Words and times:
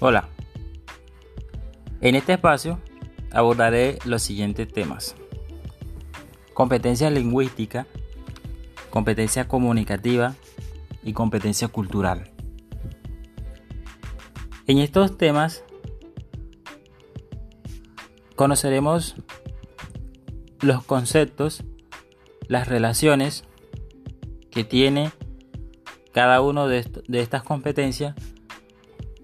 Hola. 0.00 0.28
En 2.00 2.14
este 2.14 2.34
espacio 2.34 2.80
abordaré 3.32 3.98
los 4.04 4.22
siguientes 4.22 4.70
temas. 4.72 5.14
Competencia 6.52 7.10
lingüística, 7.10 7.86
competencia 8.90 9.48
comunicativa 9.48 10.34
y 11.02 11.12
competencia 11.12 11.68
cultural. 11.68 12.30
En 14.66 14.78
estos 14.78 15.16
temas 15.16 15.64
conoceremos 18.34 19.16
los 20.60 20.82
conceptos, 20.84 21.62
las 22.48 22.68
relaciones 22.68 23.44
que 24.50 24.64
tiene 24.64 25.12
cada 26.12 26.40
uno 26.40 26.68
de, 26.68 26.84
estas 27.12 27.42
competencias 27.42 28.14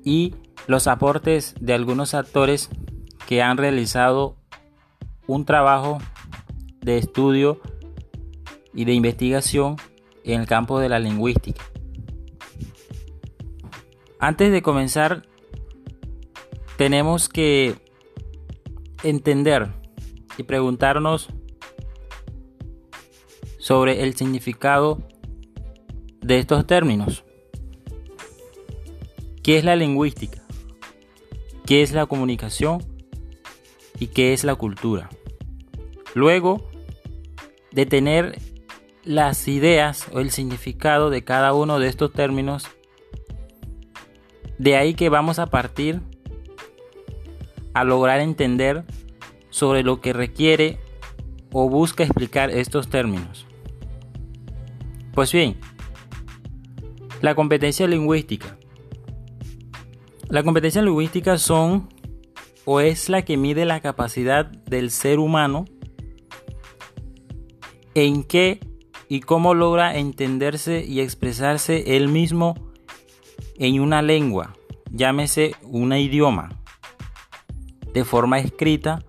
y 0.05 0.35
los 0.71 0.87
aportes 0.87 1.57
de 1.59 1.75
algunos 1.75 2.15
actores 2.15 2.71
que 3.27 3.43
han 3.43 3.57
realizado 3.57 4.37
un 5.27 5.45
trabajo 5.45 5.99
de 6.81 6.97
estudio 6.97 7.61
y 8.73 8.85
de 8.85 8.93
investigación 8.93 9.75
en 10.23 10.43
el 10.43 10.47
campo 10.47 10.79
de 10.79 10.89
la 10.89 11.01
lingüística. 11.01 11.65
Antes 14.21 14.53
de 14.53 14.63
comenzar, 14.63 15.27
tenemos 16.77 17.29
que 17.29 17.75
entender 19.03 19.73
y 20.39 20.45
preguntarnos 20.45 21.31
sobre 23.59 24.05
el 24.05 24.15
significado 24.15 25.03
de 26.21 26.39
estos 26.39 26.65
términos. 26.65 27.25
¿Qué 29.43 29.59
es 29.59 29.65
la 29.65 29.75
lingüística? 29.75 30.40
¿Qué 31.71 31.83
es 31.83 31.93
la 31.93 32.07
comunicación? 32.07 32.83
¿Y 34.01 34.09
qué 34.09 34.33
es 34.33 34.43
la 34.43 34.57
cultura? 34.57 35.09
Luego 36.17 36.69
de 37.71 37.87
tener 37.87 38.41
las 39.05 39.47
ideas 39.47 40.09
o 40.13 40.19
el 40.19 40.33
significado 40.33 41.11
de 41.11 41.23
cada 41.23 41.53
uno 41.53 41.79
de 41.79 41.87
estos 41.87 42.13
términos, 42.13 42.67
de 44.59 44.75
ahí 44.75 44.95
que 44.95 45.11
vamos 45.11 45.39
a 45.39 45.47
partir 45.47 46.01
a 47.73 47.85
lograr 47.85 48.19
entender 48.19 48.83
sobre 49.51 49.85
lo 49.85 50.01
que 50.01 50.13
requiere 50.13 50.81
o 51.53 51.69
busca 51.69 52.03
explicar 52.03 52.51
estos 52.51 52.89
términos. 52.89 53.47
Pues 55.15 55.31
bien, 55.31 55.57
la 57.23 57.37
competencia 57.37 57.87
lingüística. 57.87 58.57
La 60.31 60.45
competencia 60.45 60.81
lingüística 60.81 61.39
son 61.39 61.89
o 62.65 62.79
es 62.79 63.09
la 63.09 63.23
que 63.23 63.37
mide 63.37 63.65
la 63.65 63.81
capacidad 63.81 64.47
del 64.47 64.93
ser 64.93 65.19
humano 65.19 65.65
en 67.95 68.23
qué 68.23 68.61
y 69.09 69.23
cómo 69.23 69.55
logra 69.55 69.97
entenderse 69.99 70.85
y 70.87 71.01
expresarse 71.01 71.97
él 71.97 72.07
mismo 72.07 72.55
en 73.59 73.81
una 73.81 74.03
lengua, 74.03 74.55
llámese 74.93 75.57
un 75.63 75.93
idioma 75.93 76.63
de 77.93 78.05
forma 78.05 78.39
escrita, 78.39 79.03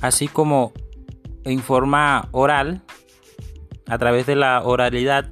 así 0.00 0.26
como 0.26 0.72
en 1.44 1.60
forma 1.60 2.28
oral, 2.32 2.82
a 3.86 3.96
través 3.96 4.26
de 4.26 4.34
la 4.34 4.60
oralidad, 4.64 5.30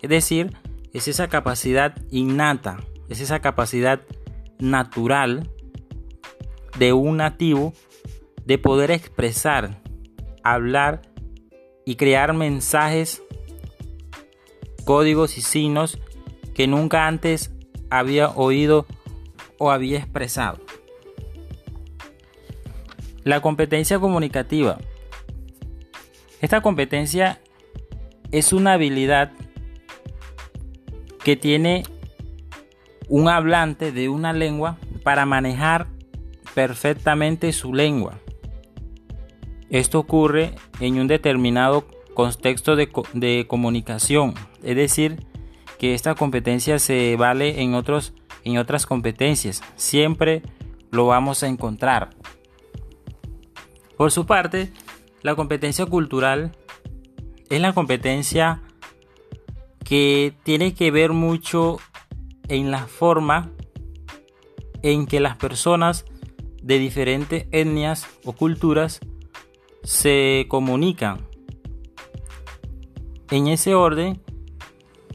es 0.00 0.08
decir, 0.08 0.56
es 0.94 1.08
esa 1.08 1.28
capacidad 1.28 1.94
innata, 2.10 2.78
es 3.12 3.20
esa 3.20 3.40
capacidad 3.40 4.00
natural 4.58 5.50
de 6.78 6.92
un 6.92 7.18
nativo 7.18 7.72
de 8.44 8.58
poder 8.58 8.90
expresar, 8.90 9.80
hablar 10.42 11.02
y 11.84 11.96
crear 11.96 12.32
mensajes, 12.32 13.22
códigos 14.84 15.36
y 15.36 15.42
signos 15.42 15.98
que 16.54 16.66
nunca 16.66 17.06
antes 17.06 17.52
había 17.90 18.30
oído 18.30 18.86
o 19.58 19.70
había 19.70 19.98
expresado. 19.98 20.58
La 23.24 23.40
competencia 23.40 24.00
comunicativa. 24.00 24.78
Esta 26.40 26.60
competencia 26.60 27.40
es 28.32 28.52
una 28.52 28.72
habilidad 28.72 29.32
que 31.22 31.36
tiene 31.36 31.84
un 33.08 33.28
hablante 33.28 33.92
de 33.92 34.08
una 34.08 34.32
lengua 34.32 34.78
para 35.02 35.26
manejar 35.26 35.88
perfectamente 36.54 37.52
su 37.52 37.74
lengua. 37.74 38.18
Esto 39.70 39.98
ocurre 39.98 40.54
en 40.80 40.98
un 40.98 41.06
determinado 41.06 41.86
contexto 42.14 42.76
de, 42.76 43.46
comunicación, 43.48 44.34
es 44.62 44.76
decir, 44.76 45.26
que 45.78 45.94
esta 45.94 46.14
competencia 46.14 46.78
se 46.78 47.16
vale 47.16 47.62
en, 47.62 47.74
otros, 47.74 48.12
en 48.44 48.58
otras 48.58 48.86
competencias. 48.86 49.62
Siempre 49.76 50.42
lo 50.90 51.06
vamos 51.06 51.42
a 51.42 51.48
encontrar. 51.48 52.10
Por 53.96 54.12
su 54.12 54.26
parte, 54.26 54.72
la 55.22 55.34
competencia 55.34 55.86
cultural 55.86 56.52
es 57.48 57.60
la 57.60 57.72
competencia 57.72 58.62
que 59.84 60.34
tiene 60.42 60.74
que 60.74 60.90
ver 60.90 61.12
mucho 61.12 61.78
en 62.48 62.70
la 62.70 62.86
forma 62.86 63.50
en 64.82 65.06
que 65.06 65.20
las 65.20 65.36
personas 65.36 66.04
de 66.62 66.78
diferentes 66.78 67.46
etnias 67.50 68.06
o 68.24 68.32
culturas 68.32 69.00
se 69.82 70.46
comunican. 70.48 71.26
En 73.30 73.48
ese 73.48 73.74
orden, 73.74 74.20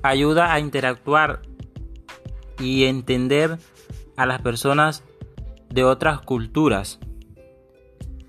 ayuda 0.03 0.53
a 0.53 0.59
interactuar 0.59 1.41
y 2.59 2.85
entender 2.85 3.59
a 4.15 4.25
las 4.25 4.41
personas 4.41 5.03
de 5.69 5.83
otras 5.83 6.21
culturas. 6.21 6.99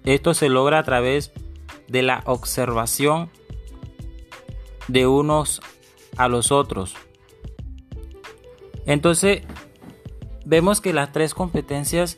Esto 0.04 0.34
se 0.34 0.48
logra 0.48 0.78
a 0.78 0.82
través 0.82 1.32
de 1.88 2.02
la 2.02 2.22
observación 2.26 3.30
de 4.88 5.06
unos 5.06 5.60
a 6.16 6.28
los 6.28 6.52
otros. 6.52 6.94
Entonces, 8.88 9.42
vemos 10.46 10.80
que 10.80 10.94
las 10.94 11.12
tres 11.12 11.34
competencias 11.34 12.16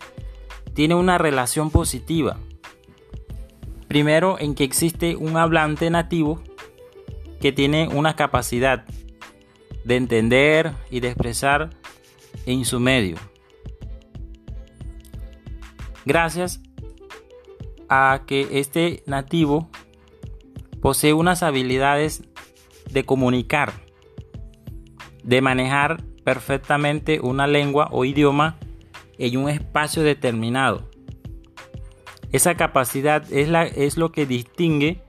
tienen 0.73 0.99
una 0.99 1.19
relación 1.19 1.73
positiva. 1.73 2.39
Primero, 3.89 4.39
en 4.39 4.55
que 4.55 4.63
existe 4.63 5.17
un 5.17 5.37
hablante 5.37 5.91
nativo 5.91 6.41
que 7.41 7.51
tiene 7.51 7.89
una 7.89 8.15
capacidad 8.15 8.85
de 9.83 9.97
entender 9.97 10.73
y 10.93 11.01
de 11.01 11.09
expresar 11.09 11.71
en 12.47 12.65
su 12.65 12.79
medio. 12.79 13.17
Gracias 16.05 16.61
a 17.89 18.23
que 18.29 18.61
este 18.61 19.03
nativo 19.07 19.69
posee 20.81 21.15
unas 21.15 21.43
habilidades 21.43 22.23
de 22.93 23.05
comunicar, 23.05 23.73
de 25.25 25.41
manejar 25.41 26.05
perfectamente 26.25 27.21
una 27.21 27.47
lengua 27.47 27.89
o 27.91 28.05
idioma 28.05 28.59
en 29.19 29.37
un 29.37 29.49
espacio 29.49 30.03
determinado. 30.03 30.89
Esa 32.33 32.55
capacidad 32.55 33.31
es, 33.33 33.49
la, 33.49 33.65
es 33.65 33.97
lo 33.97 34.13
que 34.13 34.27
distingue 34.27 35.03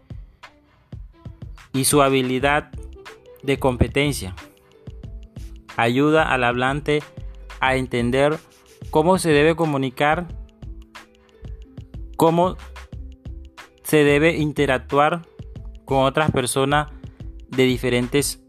y 1.73 1.85
su 1.85 2.01
habilidad 2.01 2.71
de 3.43 3.59
competencia. 3.59 4.35
Ayuda 5.77 6.31
al 6.31 6.43
hablante 6.43 7.01
a 7.59 7.75
entender 7.75 8.37
cómo 8.89 9.17
se 9.17 9.29
debe 9.29 9.55
comunicar, 9.55 10.27
cómo 12.17 12.57
se 13.83 14.03
debe 14.03 14.37
interactuar 14.37 15.21
con 15.85 16.03
otras 16.03 16.31
personas 16.31 16.91
de 17.49 17.63
diferentes 17.63 18.41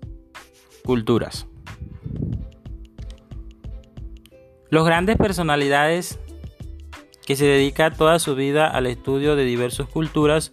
culturas. 0.85 1.47
Los 4.73 4.87
grandes 4.87 5.19
personalidades 5.19 6.19
que 7.27 7.37
se 7.37 7.45
dedican 7.45 7.95
toda 7.95 8.19
su 8.19 8.35
vida 8.35 8.67
al 8.69 8.87
estudio 8.87 9.37
de 9.37 9.45
diversas 9.45 9.87
culturas, 9.87 10.51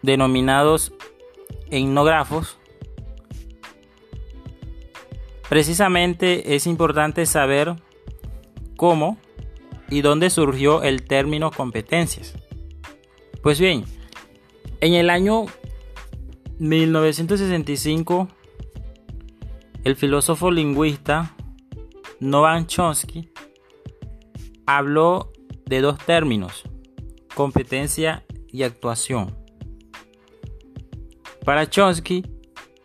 denominados 0.00 0.94
etnógrafos, 1.70 2.56
precisamente 5.50 6.54
es 6.54 6.66
importante 6.66 7.26
saber 7.26 7.74
cómo 8.78 9.18
y 9.90 10.00
dónde 10.00 10.30
surgió 10.30 10.82
el 10.82 11.04
término 11.04 11.50
competencias. 11.50 12.32
Pues 13.42 13.60
bien, 13.60 13.84
en 14.80 14.94
el 14.94 15.10
año 15.10 15.44
1965, 16.58 18.28
el 19.84 19.94
filósofo 19.94 20.50
lingüista 20.50 21.34
Noam 22.24 22.66
Chomsky 22.66 23.28
habló 24.64 25.30
de 25.66 25.82
dos 25.82 25.98
términos, 25.98 26.62
competencia 27.34 28.24
y 28.48 28.62
actuación. 28.62 29.36
Para 31.44 31.68
Chomsky, 31.68 32.24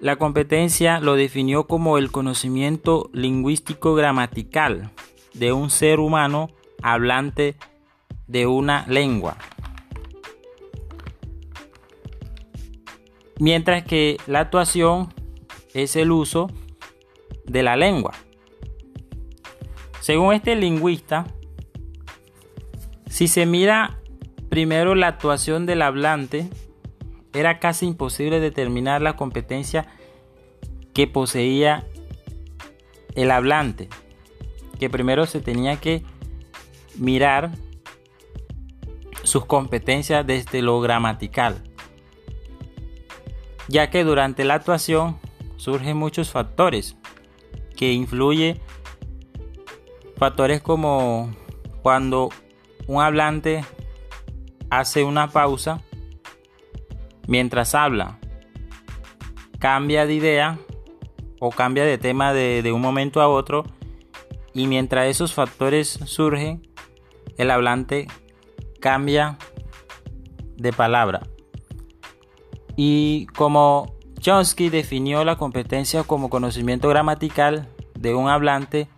la 0.02 0.18
competencia 0.18 1.00
lo 1.00 1.16
definió 1.16 1.68
como 1.68 1.98
el 1.98 2.12
conocimiento 2.12 3.10
lingüístico 3.14 3.96
gramatical 3.96 4.92
de 5.34 5.54
un 5.54 5.70
ser 5.70 6.02
humano 6.02 6.50
hablante 6.84 7.56
de 8.28 8.46
una 8.46 8.86
lengua. 8.90 9.38
Mientras 13.40 13.86
que 13.86 14.18
la 14.28 14.42
actuación 14.42 15.14
es 15.74 15.96
el 15.96 16.12
uso 16.12 16.48
de 17.46 17.64
la 17.64 17.78
lengua. 17.78 18.12
Según 20.00 20.34
este 20.34 20.56
lingüista, 20.56 21.26
si 23.10 23.28
se 23.28 23.46
mira 23.46 24.00
primero 24.50 24.96
la 24.96 25.08
actuación 25.08 25.66
del 25.66 25.82
hablante, 25.82 26.50
era 27.34 27.60
casi 27.60 27.86
imposible 27.86 28.40
determinar 28.40 29.02
la 29.02 29.16
competencia 29.16 29.88
que 30.94 31.08
poseía 31.08 31.86
el 33.16 33.32
hablante, 33.32 33.90
que 34.80 34.90
primero 34.90 35.26
se 35.26 35.42
tenía 35.42 35.76
que 35.78 36.04
mirar 36.98 37.52
sus 39.24 39.46
competencias 39.46 40.26
desde 40.26 40.62
lo 40.62 40.80
gramatical, 40.82 41.62
ya 43.68 43.90
que 43.90 44.04
durante 44.04 44.44
la 44.44 44.56
actuación 44.56 45.20
surgen 45.58 45.98
muchos 45.98 46.32
factores 46.32 46.96
que 47.76 47.94
influyen, 47.94 48.60
factores 50.20 50.62
como 50.62 51.32
cuando 51.82 52.30
un 52.88 53.02
hablante 53.02 53.64
hace 54.70 55.06
una 55.06 55.30
pausa 55.30 55.82
mientras 57.26 57.74
habla, 57.74 58.20
cambia 59.60 60.06
de 60.06 60.14
idea 60.14 60.60
o 61.40 61.52
cambia 61.52 61.86
de 61.86 61.98
tema 61.98 62.34
de, 62.34 62.70
un 62.74 62.82
momento 62.82 63.22
a 63.22 63.30
otro 63.30 63.64
y 64.54 64.68
mientras 64.68 65.08
esos 65.08 65.34
factores 65.34 65.88
surgen, 66.06 66.68
el 67.38 67.50
hablante 67.50 68.08
cambia 68.82 69.38
de 70.58 70.74
palabra. 70.74 71.22
Y 72.76 73.28
como 73.28 73.96
Chomsky 74.20 74.68
definió 74.68 75.24
la 75.24 75.38
competencia 75.38 76.04
como 76.04 76.30
conocimiento 76.30 76.90
gramatical 76.90 77.70
de 77.98 78.16
un 78.16 78.28
hablante 78.28 78.90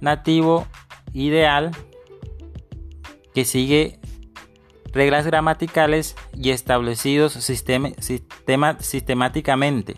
nativo 0.00 0.66
ideal 1.12 1.72
que 3.34 3.44
sigue 3.44 3.98
reglas 4.92 5.26
gramaticales 5.26 6.16
y 6.34 6.50
establecidos 6.50 7.32
sistemáticamente. 8.80 9.96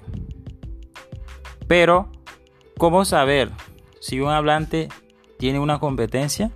Pero, 1.66 2.10
¿cómo 2.78 3.04
saber 3.04 3.50
si 4.00 4.20
un 4.20 4.30
hablante 4.30 4.88
tiene 5.38 5.60
una 5.60 5.78
competencia? 5.78 6.50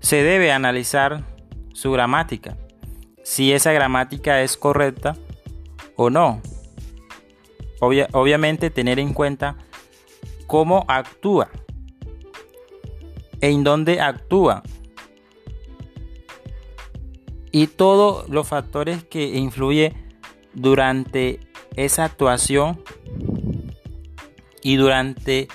Se 0.00 0.22
debe 0.22 0.52
analizar 0.52 1.24
su 1.72 1.92
gramática, 1.92 2.56
si 3.22 3.52
esa 3.52 3.72
gramática 3.72 4.42
es 4.42 4.56
correcta 4.56 5.16
o 5.96 6.10
no. 6.10 6.40
obviamente 7.80 8.70
tener 8.70 8.98
en 8.98 9.14
cuenta 9.14 9.56
cómo 10.48 10.84
actúa, 10.88 11.50
en 13.40 13.62
dónde 13.62 14.00
actúa. 14.00 14.64
Y 17.52 17.68
todos 17.68 18.28
los 18.28 18.48
factores 18.48 19.04
que 19.04 19.36
influyen 19.36 19.94
durante 20.54 21.38
esa 21.76 22.04
actuación 22.04 22.82
y 24.62 24.76
durante 24.76 25.48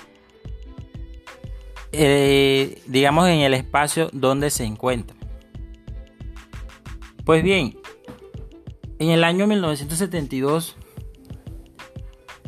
eh, 1.92 2.82
digamos 2.86 3.28
en 3.28 3.40
el 3.40 3.52
espacio 3.52 4.08
donde 4.12 4.50
se 4.50 4.64
encuentra. 4.64 5.16
Pues 7.24 7.42
bien 7.42 7.76
en 8.98 9.10
el 9.10 9.24
año 9.24 9.46
1972 9.46 10.76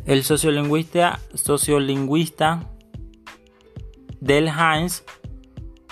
el 0.07 0.23
sociolingüista 0.23 1.19
sociolingüista 1.33 2.63
Del 4.21 4.47
Heinz 4.47 5.03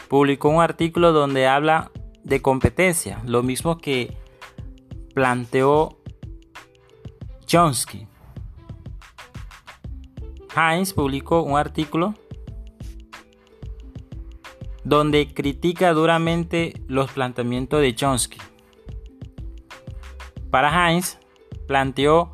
publicó 0.08 0.50
un 0.50 0.62
artículo 0.62 1.12
donde 1.12 1.48
habla 1.48 1.92
de 2.24 2.42
competencia, 2.42 3.22
lo 3.26 3.44
mismo 3.44 3.78
que 3.78 4.18
planteó 5.14 6.00
Chomsky. 7.46 8.08
Heinz 10.56 10.94
publicó 10.94 11.44
un 11.44 11.58
artículo 11.58 12.16
donde 14.86 15.34
critica 15.34 15.94
duramente 15.94 16.82
los 16.88 17.12
planteamientos 17.12 17.82
de 17.82 17.94
Chomsky. 17.94 18.40
Para 20.50 20.90
Heinz, 20.90 21.18
planteó 21.68 22.32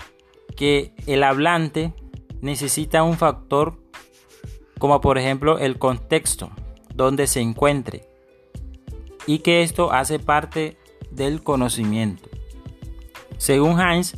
que 0.61 0.93
el 1.07 1.23
hablante 1.23 1.91
necesita 2.39 3.01
un 3.01 3.17
factor 3.17 3.81
como 4.77 5.01
por 5.01 5.17
ejemplo 5.17 5.57
el 5.57 5.79
contexto 5.79 6.51
donde 6.93 7.25
se 7.25 7.41
encuentre 7.41 8.07
y 9.25 9.39
que 9.39 9.63
esto 9.63 9.91
hace 9.91 10.19
parte 10.19 10.77
del 11.09 11.41
conocimiento. 11.41 12.29
Según 13.39 13.81
Heinz, 13.81 14.17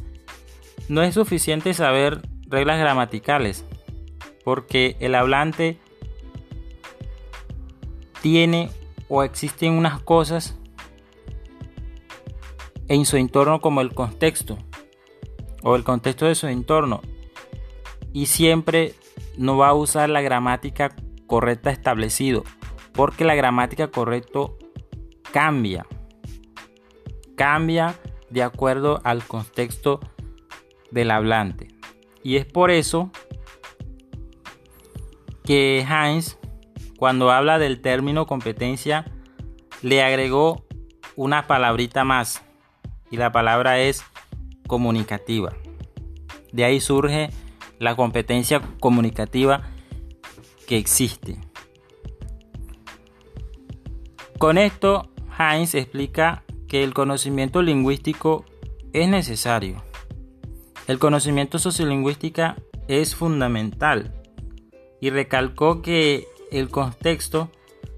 no 0.89 1.01
es 1.01 1.13
suficiente 1.13 1.73
saber 1.73 2.27
reglas 2.49 2.77
gramaticales, 2.77 3.63
porque 4.43 4.97
el 4.99 5.15
hablante 5.15 5.79
tiene 8.21 8.69
o 9.07 9.23
existen 9.23 9.71
unas 9.71 10.01
cosas 10.01 10.59
en 12.89 13.05
su 13.05 13.15
entorno 13.15 13.61
como 13.61 13.79
el 13.79 13.93
contexto 13.93 14.57
o 15.63 15.75
el 15.75 15.83
contexto 15.83 16.25
de 16.25 16.35
su 16.35 16.47
entorno 16.47 17.01
y 18.11 18.27
siempre 18.27 18.93
no 19.37 19.57
va 19.57 19.69
a 19.69 19.73
usar 19.73 20.09
la 20.09 20.21
gramática 20.21 20.95
correcta 21.25 21.71
establecido 21.71 22.43
porque 22.93 23.25
la 23.25 23.35
gramática 23.35 23.89
correcto 23.89 24.57
cambia. 25.31 25.85
Cambia 27.35 27.95
de 28.29 28.43
acuerdo 28.43 29.01
al 29.03 29.23
contexto 29.23 29.99
del 30.91 31.11
hablante. 31.11 31.69
Y 32.23 32.37
es 32.37 32.45
por 32.45 32.71
eso 32.71 33.11
que 35.43 35.85
Heinz, 35.89 36.37
cuando 36.97 37.31
habla 37.31 37.59
del 37.59 37.81
término 37.81 38.27
competencia, 38.27 39.05
le 39.81 40.03
agregó 40.03 40.63
una 41.15 41.47
palabrita 41.47 42.03
más. 42.03 42.43
Y 43.11 43.17
la 43.17 43.31
palabra 43.31 43.79
es 43.79 44.03
comunicativa. 44.73 45.53
De 46.51 46.65
ahí 46.65 46.79
surge 46.79 47.29
la 47.77 47.95
competencia 47.95 48.59
comunicativa 48.79 49.61
que 50.65 50.79
existe. 50.79 51.37
Con 54.39 54.57
esto 54.57 55.11
Heinz 55.37 55.75
explica 55.75 56.43
que 56.67 56.83
el 56.83 56.95
conocimiento 56.95 57.61
lingüístico 57.61 58.45
es 58.93 59.07
necesario. 59.07 59.83
El 60.87 60.97
conocimiento 60.97 61.59
sociolingüística 61.59 62.55
es 62.87 63.13
fundamental 63.13 64.11
y 64.99 65.11
recalcó 65.11 65.83
que 65.83 66.27
el 66.51 66.69
contexto 66.69 67.51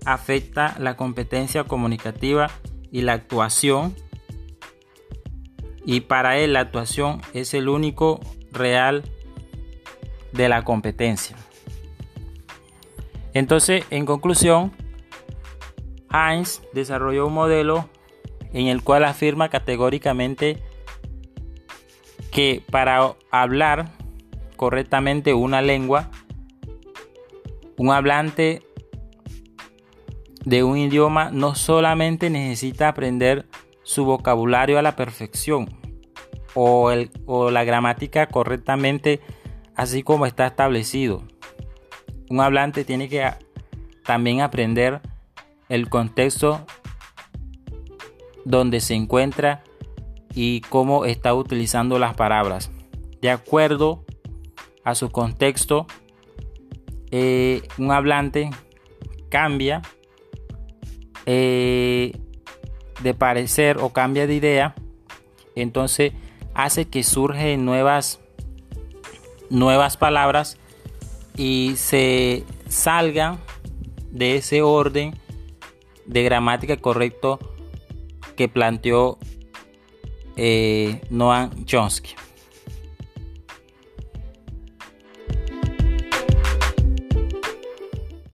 afecta 0.05 0.75
la 0.77 0.98
competencia 0.98 1.63
comunicativa 1.63 2.51
y 2.91 3.03
la 3.03 3.13
actuación 3.13 3.96
y 5.86 6.01
para 6.01 6.38
él 6.38 6.54
la 6.54 6.62
actuación 6.62 7.22
es 7.34 7.54
el 7.54 7.70
único 7.70 8.20
real 8.51 9.04
de 10.32 10.50
la 10.50 10.63
competencia. 10.63 11.38
Entonces, 13.34 13.86
en 13.92 14.06
conclusión, 14.06 14.72
Heinz 16.12 16.62
desarrolló 16.74 17.27
un 17.27 17.34
modelo 17.34 17.89
en 18.54 18.68
el 18.68 18.82
cual 18.82 19.04
afirma 19.04 19.50
categóricamente 19.50 20.63
que 22.32 22.63
para 22.72 23.13
hablar 23.32 23.92
correctamente 24.56 25.34
una 25.34 25.62
lengua, 25.62 26.10
un 27.77 27.92
hablante 27.92 28.63
de 30.46 30.63
un 30.63 30.77
idioma 30.77 31.32
no 31.32 31.56
solamente 31.56 32.30
necesita 32.30 32.88
aprender 32.88 33.46
su 33.86 34.04
vocabulario 34.04 34.77
a 34.77 34.82
la 34.82 34.98
perfección 34.98 35.70
o, 36.54 36.92
o 37.25 37.51
la 37.51 37.63
gramática 37.63 38.27
correctamente 38.27 39.22
así 39.75 40.04
como 40.04 40.25
está 40.25 40.48
establecido, 40.48 41.24
un 42.30 42.42
hablante 42.42 42.84
tiene 42.84 43.08
que 43.10 43.30
también 44.04 44.42
aprender 44.42 45.01
el 45.70 45.89
contexto 45.89 46.65
donde 48.46 48.80
se 48.80 48.94
encuentra 48.94 49.63
y 50.34 50.62
cómo 50.62 51.06
está 51.06 51.34
utilizando 51.34 52.00
las 52.00 52.15
palabras. 52.15 52.72
De 53.22 53.30
acuerdo 53.30 54.06
a 54.84 54.96
su 54.96 55.12
contexto, 55.12 55.88
eh, 57.12 57.63
un 57.77 57.92
hablante 57.92 58.50
cambia 59.30 59.82
eh, 61.25 62.12
de 63.05 63.13
parecer 63.13 63.77
o 63.77 63.93
cambia 63.93 64.25
de 64.25 64.33
idea, 64.33 64.74
entonces 65.55 66.12
hace 66.55 66.85
que 66.85 67.03
surgen 67.03 67.63
nuevas, 67.63 68.19
nuevas 69.51 69.95
palabras 69.95 70.57
y 71.38 71.74
se 71.75 72.43
salgan 72.67 73.38
de 74.09 74.38
ese 74.38 74.63
orden 74.63 75.13
de 76.07 76.24
gramática 76.24 76.77
correcto 76.77 77.38
que 78.35 78.50
planteó 78.50 79.19
eh, 80.35 81.01
Noam 81.12 81.63
Chomsky. 81.65 82.15